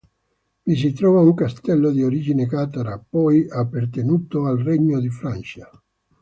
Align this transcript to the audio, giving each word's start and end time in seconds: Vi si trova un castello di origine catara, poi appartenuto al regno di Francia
Vi 0.65 0.75
si 0.75 0.93
trova 0.93 1.21
un 1.21 1.35
castello 1.35 1.91
di 1.91 2.01
origine 2.01 2.47
catara, 2.47 2.97
poi 2.97 3.47
appartenuto 3.47 4.45
al 4.47 4.57
regno 4.57 4.99
di 4.99 5.09
Francia 5.09 5.69